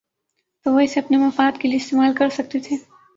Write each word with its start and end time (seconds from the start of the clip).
تو 0.65 0.73
وہ 0.73 0.79
اسے 0.79 0.99
اپنے 0.99 1.17
مفاد 1.17 1.61
کے 1.61 1.67
لیے 1.67 1.77
استعمال 1.77 2.13
کر 2.17 2.29
سکتے 2.29 2.59
تھے۔ 2.59 2.75